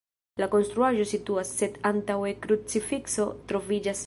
La 0.43 0.45
konstruaĵo 0.53 1.05
situas, 1.11 1.53
sed 1.61 1.79
antaŭe 1.93 2.35
krucifikso 2.47 3.33
troviĝas. 3.53 3.99